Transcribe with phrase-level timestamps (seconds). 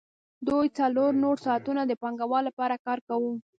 [0.47, 3.31] دوی څلور نور ساعتونه د پانګوال لپاره کار کاوه